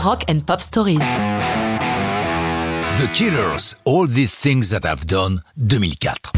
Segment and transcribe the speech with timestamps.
[0.00, 0.98] Rock and Pop Stories.
[2.98, 6.32] The Killers, All the Things That I've Done, 2004.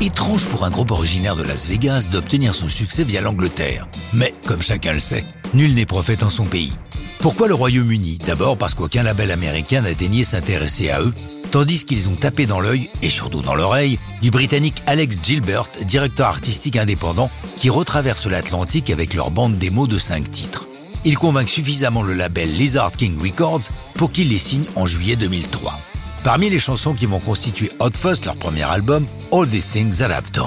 [0.00, 3.86] Étrange pour un groupe originaire de Las Vegas d'obtenir son succès via l'Angleterre.
[4.12, 5.24] Mais, comme chacun le sait,
[5.54, 6.72] nul n'est prophète en son pays.
[7.20, 8.18] Pourquoi le Royaume-Uni?
[8.26, 11.14] D'abord parce qu'aucun label américain n'a daigné s'intéresser à eux,
[11.52, 16.26] tandis qu'ils ont tapé dans l'œil, et surtout dans l'oreille, du Britannique Alex Gilbert, directeur
[16.26, 20.67] artistique indépendant, qui retraverse l'Atlantique avec leur bande démo de 5 titres.
[21.04, 25.78] Il convainc suffisamment le label Lizard King Records pour qu'il les signe en juillet 2003.
[26.24, 30.10] Parmi les chansons qui vont constituer Hot Fuzz, leur premier album, All the Things That
[30.10, 30.46] I've Done.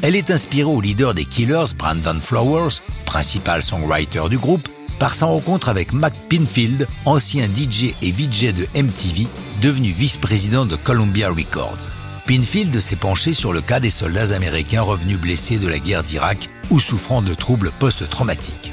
[0.00, 5.26] Elle est inspirée au leader des Killers, Brandon Flowers, principal songwriter du groupe, par sa
[5.26, 9.26] rencontre avec Mac Pinfield, ancien DJ et VJ de MTV,
[9.60, 11.88] devenu vice-président de Columbia Records.
[12.26, 16.48] Pinfield s'est penché sur le cas des soldats américains revenus blessés de la guerre d'Irak
[16.70, 18.72] ou souffrant de troubles post-traumatiques.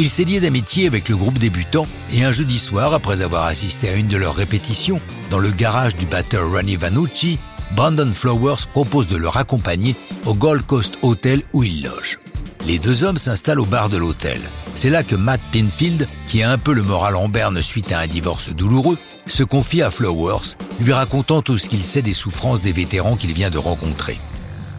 [0.00, 3.88] Il s'est lié d'amitié avec le groupe débutant et un jeudi soir, après avoir assisté
[3.88, 7.40] à une de leurs répétitions dans le garage du batteur Ronnie Vanucci,
[7.72, 12.20] Brandon Flowers propose de le raccompagner au Gold Coast Hotel où il loge.
[12.64, 14.40] Les deux hommes s'installent au bar de l'hôtel.
[14.74, 17.98] C'est là que Matt Pinfield, qui a un peu le moral en berne suite à
[17.98, 22.62] un divorce douloureux, se confie à Flowers, lui racontant tout ce qu'il sait des souffrances
[22.62, 24.20] des vétérans qu'il vient de rencontrer.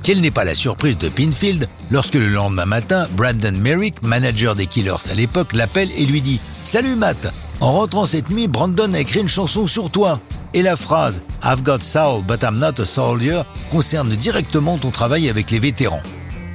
[0.04, 4.66] Quelle n'est pas la surprise de Pinfield lorsque le lendemain matin, Brandon Merrick, manager des
[4.66, 9.00] Killers à l'époque, l'appelle et lui dit Salut Matt En rentrant cette nuit, Brandon a
[9.00, 10.20] écrit une chanson sur toi.
[10.54, 15.30] Et la phrase I've got soul but I'm not a soldier concerne directement ton travail
[15.30, 16.02] avec les vétérans.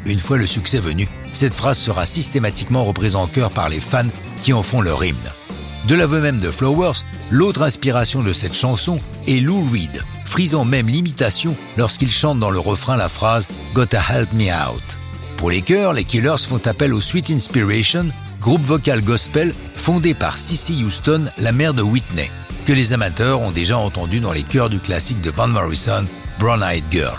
[0.07, 4.09] Une fois le succès venu, cette phrase sera systématiquement reprise en chœur par les fans
[4.43, 5.17] qui en font leur hymne.
[5.87, 10.03] De l'aveu même de Flowers, l'autre inspiration de cette chanson est Lou Reed,
[10.35, 14.83] frisant même l'imitation lorsqu'il chante dans le refrain la phrase Gotta help me out.
[15.37, 18.07] Pour les chœurs, les Killers font appel au Sweet Inspiration,
[18.41, 22.33] groupe vocal gospel fondé par Cissy Houston, la mère de Whitney,
[22.67, 26.05] que les amateurs ont déjà entendu dans les chœurs du classique de Van Morrison,
[26.41, 27.17] Brown Eyed Girl.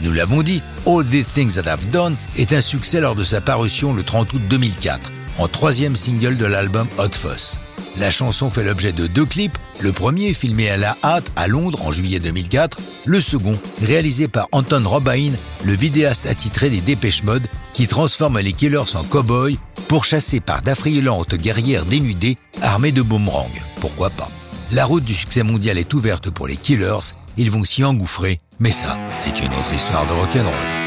[0.00, 3.40] Nous l'avons dit, All the Things That I've Done est un succès lors de sa
[3.40, 7.58] parution le 30 août 2004, en troisième single de l'album Hot Fuss.
[7.98, 11.82] La chanson fait l'objet de deux clips, le premier filmé à la hâte à Londres
[11.82, 15.32] en juillet 2004, le second réalisé par Anton Robin,
[15.62, 19.58] le vidéaste attitré des Dépêche Mode, qui transforme les Killers en cow-boys
[19.88, 23.50] pourchassés par d'affriolantes guerrières dénudées armées de boomerangs.
[23.80, 24.30] Pourquoi pas?
[24.70, 28.72] La route du succès mondial est ouverte pour les Killers, ils vont s'y engouffrer, mais
[28.72, 30.81] ça, c'est une autre histoire de rock'n'roll.